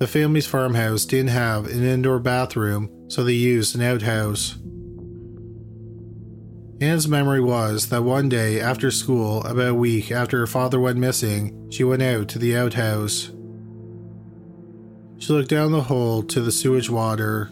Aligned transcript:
the 0.00 0.06
family's 0.06 0.46
farmhouse 0.46 1.04
didn't 1.04 1.28
have 1.28 1.66
an 1.66 1.84
indoor 1.84 2.18
bathroom, 2.18 2.90
so 3.08 3.22
they 3.22 3.34
used 3.34 3.76
an 3.76 3.82
outhouse. 3.82 4.56
Anne's 6.80 7.06
memory 7.06 7.42
was 7.42 7.90
that 7.90 8.02
one 8.02 8.30
day 8.30 8.58
after 8.58 8.90
school, 8.90 9.44
about 9.44 9.68
a 9.68 9.74
week 9.74 10.10
after 10.10 10.38
her 10.38 10.46
father 10.46 10.80
went 10.80 10.96
missing, 10.96 11.70
she 11.70 11.84
went 11.84 12.00
out 12.00 12.28
to 12.28 12.38
the 12.38 12.56
outhouse. 12.56 13.30
She 15.18 15.34
looked 15.34 15.50
down 15.50 15.70
the 15.70 15.82
hole 15.82 16.22
to 16.22 16.40
the 16.40 16.50
sewage 16.50 16.88
water. 16.88 17.50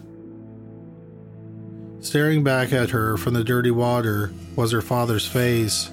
Staring 1.99 2.43
back 2.43 2.73
at 2.73 2.89
her 2.89 3.15
from 3.15 3.35
the 3.35 3.43
dirty 3.43 3.69
water 3.69 4.33
was 4.55 4.71
her 4.71 4.81
father's 4.81 5.27
face. 5.27 5.91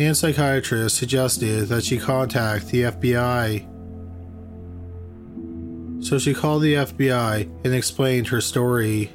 Anne's 0.00 0.18
psychiatrist 0.18 0.96
suggested 0.96 1.68
that 1.68 1.84
she 1.84 1.98
contact 1.98 2.68
the 2.68 2.82
FBI. 2.82 3.68
So 6.04 6.18
she 6.18 6.34
called 6.34 6.62
the 6.62 6.74
FBI 6.74 7.42
and 7.64 7.74
explained 7.74 8.28
her 8.28 8.40
story 8.40 9.10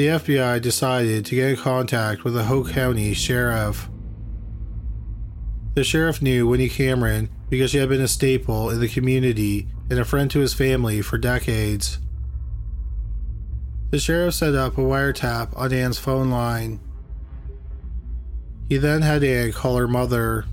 the 0.00 0.06
FBI 0.06 0.62
decided 0.62 1.26
to 1.26 1.34
get 1.34 1.50
in 1.50 1.56
contact 1.56 2.24
with 2.24 2.32
the 2.32 2.44
Hoke 2.44 2.70
County 2.70 3.12
Sheriff. 3.12 3.90
The 5.74 5.84
sheriff 5.84 6.22
knew 6.22 6.46
Winnie 6.46 6.70
Cameron 6.70 7.28
because 7.50 7.72
she 7.72 7.76
had 7.76 7.90
been 7.90 8.00
a 8.00 8.08
staple 8.08 8.70
in 8.70 8.80
the 8.80 8.88
community 8.88 9.68
and 9.90 9.98
a 9.98 10.06
friend 10.06 10.30
to 10.30 10.38
his 10.38 10.54
family 10.54 11.02
for 11.02 11.18
decades. 11.18 11.98
The 13.90 13.98
sheriff 13.98 14.32
set 14.32 14.54
up 14.54 14.78
a 14.78 14.80
wiretap 14.80 15.54
on 15.54 15.70
Anne's 15.70 15.98
phone 15.98 16.30
line. 16.30 16.80
He 18.70 18.76
then 18.76 19.02
had 19.02 19.24
Anne 19.24 19.50
call 19.50 19.76
her 19.76 19.88
mother. 19.88 20.44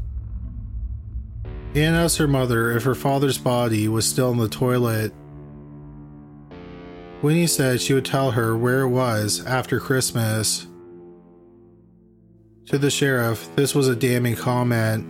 Anne 1.75 1.93
asked 1.93 2.17
her 2.17 2.27
mother 2.27 2.71
if 2.71 2.83
her 2.83 2.95
father's 2.95 3.37
body 3.37 3.87
was 3.87 4.09
still 4.09 4.31
in 4.31 4.39
the 4.39 4.49
toilet. 4.49 5.13
Winnie 7.21 7.45
said 7.45 7.79
she 7.79 7.93
would 7.93 8.05
tell 8.05 8.31
her 8.31 8.57
where 8.57 8.81
it 8.81 8.89
was 8.89 9.45
after 9.45 9.79
Christmas. 9.79 10.65
To 12.65 12.79
the 12.79 12.89
sheriff, 12.89 13.55
this 13.55 13.75
was 13.75 13.87
a 13.87 13.95
damning 13.95 14.35
comment. 14.35 15.05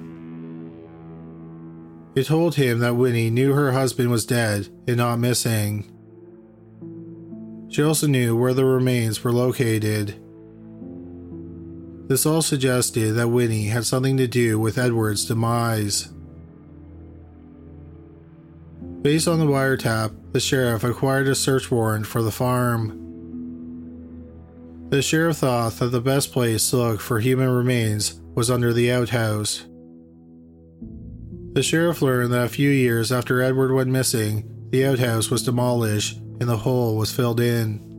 It 2.13 2.25
told 2.25 2.55
him 2.55 2.79
that 2.79 2.97
Winnie 2.97 3.29
knew 3.29 3.53
her 3.53 3.71
husband 3.71 4.11
was 4.11 4.25
dead 4.25 4.67
and 4.85 4.97
not 4.97 5.19
missing. 5.19 5.93
She 7.69 7.81
also 7.81 8.07
knew 8.07 8.35
where 8.35 8.53
the 8.53 8.65
remains 8.65 9.23
were 9.23 9.31
located. 9.31 10.15
This 12.07 12.25
all 12.25 12.41
suggested 12.41 13.13
that 13.13 13.27
Winnie 13.27 13.67
had 13.67 13.85
something 13.85 14.15
to 14.15 14.27
do 14.27 14.57
with 14.59 14.77
Edward's 14.77 15.25
demise. 15.25 16.07
Based 19.01 19.27
on 19.27 19.39
the 19.39 19.45
wiretap, 19.45 20.13
the 20.31 20.39
sheriff 20.39 20.85
acquired 20.85 21.27
a 21.27 21.35
search 21.35 21.69
warrant 21.69 22.07
for 22.07 22.21
the 22.21 22.31
farm. 22.31 23.03
The 24.89 25.01
sheriff 25.01 25.37
thought 25.37 25.73
that 25.79 25.87
the 25.87 25.99
best 25.99 26.31
place 26.31 26.69
to 26.69 26.77
look 26.77 27.01
for 27.01 27.19
human 27.19 27.49
remains 27.49 28.21
was 28.35 28.49
under 28.49 28.71
the 28.71 28.89
outhouse. 28.89 29.65
The 31.53 31.63
sheriff 31.63 32.01
learned 32.01 32.31
that 32.31 32.45
a 32.45 32.49
few 32.49 32.69
years 32.69 33.11
after 33.11 33.41
Edward 33.41 33.73
went 33.73 33.89
missing, 33.89 34.69
the 34.69 34.85
outhouse 34.85 35.29
was 35.29 35.43
demolished 35.43 36.17
and 36.39 36.47
the 36.47 36.57
hole 36.57 36.95
was 36.95 37.11
filled 37.11 37.41
in. 37.41 37.96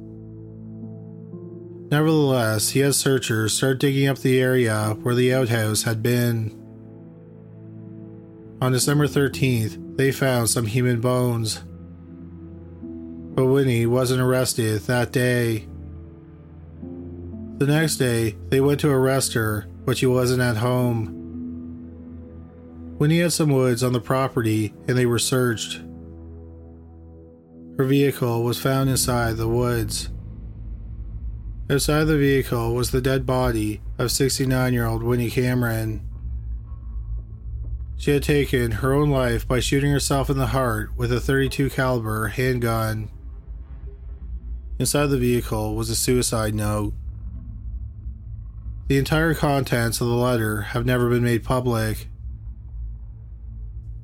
Nevertheless, 1.90 2.70
he 2.70 2.80
had 2.80 2.94
searchers 2.94 3.54
start 3.54 3.80
digging 3.80 4.08
up 4.08 4.18
the 4.18 4.40
area 4.40 4.96
where 5.02 5.14
the 5.14 5.32
outhouse 5.32 5.84
had 5.84 6.02
been. 6.02 6.54
On 8.60 8.72
December 8.72 9.06
13th, 9.06 9.96
they 9.96 10.12
found 10.12 10.50
some 10.50 10.66
human 10.66 11.00
bones. 11.00 11.62
But 13.34 13.46
Winnie 13.46 13.86
wasn't 13.86 14.20
arrested 14.20 14.82
that 14.82 15.12
day. 15.12 15.66
The 17.58 17.66
next 17.66 17.96
day, 17.96 18.36
they 18.50 18.60
went 18.60 18.80
to 18.80 18.90
arrest 18.90 19.32
her, 19.32 19.66
but 19.84 19.96
she 19.96 20.06
wasn't 20.06 20.42
at 20.42 20.58
home. 20.58 21.14
Winnie 22.98 23.20
had 23.20 23.32
some 23.32 23.50
woods 23.50 23.82
on 23.82 23.92
the 23.92 24.00
property 24.00 24.74
and 24.86 24.98
they 24.98 25.06
were 25.06 25.18
searched. 25.18 25.80
Her 27.78 27.84
vehicle 27.84 28.42
was 28.42 28.60
found 28.60 28.90
inside 28.90 29.36
the 29.36 29.48
woods. 29.48 30.10
Outside 31.70 32.04
the 32.04 32.16
vehicle 32.16 32.74
was 32.74 32.90
the 32.92 33.00
dead 33.02 33.26
body 33.26 33.82
of 33.98 34.10
69 34.10 34.72
year 34.72 34.86
old 34.86 35.02
Winnie 35.02 35.30
Cameron. 35.30 36.00
She 37.98 38.12
had 38.12 38.22
taken 38.22 38.70
her 38.70 38.94
own 38.94 39.10
life 39.10 39.46
by 39.46 39.60
shooting 39.60 39.90
herself 39.90 40.30
in 40.30 40.38
the 40.38 40.46
heart 40.46 40.96
with 40.96 41.12
a 41.12 41.20
32 41.20 41.68
caliber 41.68 42.28
handgun. 42.28 43.10
Inside 44.78 45.08
the 45.08 45.18
vehicle 45.18 45.74
was 45.74 45.90
a 45.90 45.96
suicide 45.96 46.54
note. 46.54 46.94
The 48.86 48.96
entire 48.96 49.34
contents 49.34 50.00
of 50.00 50.06
the 50.06 50.14
letter 50.14 50.62
have 50.62 50.86
never 50.86 51.10
been 51.10 51.24
made 51.24 51.44
public. 51.44 52.08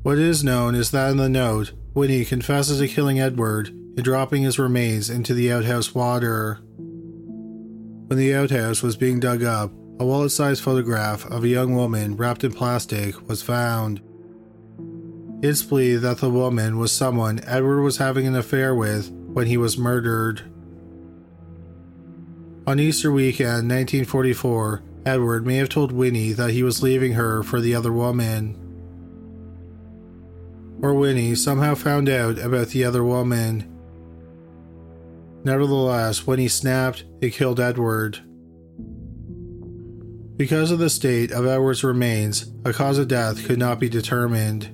What 0.03 0.19
is 0.19 0.45
known 0.45 0.75
is 0.75 0.91
that 0.91 1.11
in 1.11 1.17
the 1.17 1.31
note, 1.31 1.73
Winnie 1.95 2.27
confesses 2.27 2.81
to 2.81 2.89
killing 2.89 3.21
Edward 3.21 3.69
and 3.69 4.03
dropping 4.03 4.43
his 4.43 4.59
remains 4.59 5.09
into 5.09 5.33
the 5.33 5.51
outhouse 5.51 5.95
water. 5.95 6.61
When 8.07 8.19
the 8.19 8.35
outhouse 8.35 8.83
was 8.83 8.97
being 8.97 9.19
dug 9.19 9.43
up, 9.43 9.73
a 9.99 10.05
wallet 10.05 10.31
sized 10.31 10.63
photograph 10.63 11.25
of 11.27 11.43
a 11.43 11.49
young 11.49 11.75
woman 11.75 12.17
wrapped 12.17 12.45
in 12.45 12.53
plastic 12.53 13.29
was 13.29 13.43
found. 13.43 14.03
It's 15.43 15.63
believed 15.63 16.03
that 16.03 16.19
the 16.19 16.31
woman 16.31 16.79
was 16.79 16.93
someone 16.93 17.41
Edward 17.47 17.83
was 17.83 17.97
having 17.97 18.27
an 18.27 18.37
affair 18.37 18.75
with 18.75 19.11
when 19.11 19.47
he 19.47 19.57
was 19.57 19.79
murdered. 19.79 20.43
On 22.67 22.79
Easter 22.79 23.11
weekend 23.11 23.69
1944, 23.71 24.83
Edward 25.07 25.47
may 25.47 25.57
have 25.57 25.69
told 25.69 25.93
Winnie 25.93 26.33
that 26.33 26.51
he 26.51 26.63
was 26.63 26.83
leaving 26.83 27.13
her 27.13 27.43
for 27.43 27.61
the 27.61 27.75
other 27.75 27.93
woman. 27.93 28.57
Or 30.83 30.95
Winnie 30.95 31.35
somehow 31.35 31.75
found 31.75 32.09
out 32.09 32.39
about 32.39 32.69
the 32.69 32.85
other 32.85 33.05
woman. 33.05 33.74
Nevertheless, 35.45 36.27
when 36.27 36.39
he 36.39 36.49
snapped, 36.49 37.05
it 37.21 37.35
killed 37.35 37.61
Edward. 37.61 38.21
Because 40.37 40.71
of 40.71 40.79
the 40.79 40.91
state 40.91 41.31
of 41.31 41.47
Edward's 41.47 41.85
remains, 41.85 42.51
a 42.65 42.73
cause 42.73 42.99
of 42.99 43.09
death 43.09 43.47
could 43.47 43.59
not 43.59 43.79
be 43.79 43.89
determined. 43.89 44.71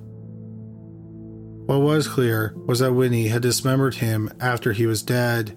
What 1.67 1.81
was 1.81 2.07
clear 2.07 2.55
was 2.65 2.79
that 2.79 2.93
Winnie 2.93 3.27
had 3.27 3.43
dismembered 3.43 3.95
him 3.95 4.31
after 4.39 4.71
he 4.71 4.87
was 4.87 5.03
dead. 5.03 5.55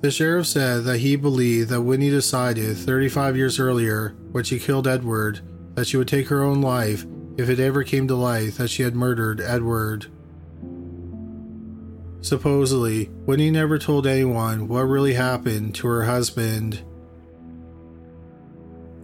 The 0.00 0.10
sheriff 0.10 0.46
said 0.46 0.84
that 0.84 0.98
he 0.98 1.16
believed 1.16 1.70
that 1.70 1.82
Winnie 1.82 2.10
decided 2.10 2.76
35 2.76 3.36
years 3.36 3.58
earlier, 3.58 4.16
when 4.32 4.44
she 4.44 4.58
killed 4.58 4.88
Edward, 4.88 5.40
that 5.74 5.86
she 5.86 5.96
would 5.96 6.08
take 6.08 6.28
her 6.28 6.42
own 6.42 6.60
life 6.60 7.04
if 7.36 7.48
it 7.48 7.60
ever 7.60 7.84
came 7.84 8.08
to 8.08 8.16
light 8.16 8.54
that 8.54 8.68
she 8.68 8.82
had 8.82 8.96
murdered 8.96 9.40
Edward. 9.40 10.06
Supposedly, 12.20 13.10
Winnie 13.26 13.50
never 13.50 13.78
told 13.78 14.06
anyone 14.06 14.68
what 14.68 14.82
really 14.82 15.14
happened 15.14 15.74
to 15.76 15.86
her 15.86 16.04
husband. 16.04 16.82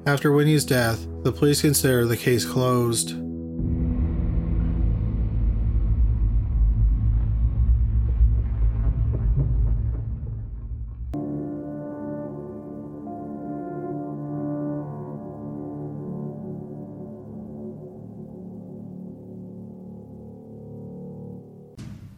After 0.07 0.33
Winnie's 0.33 0.65
death, 0.65 1.07
the 1.23 1.33
police 1.33 1.63
consider 1.63 2.07
the 2.07 2.17
case 2.17 2.45
closed. 2.45 3.15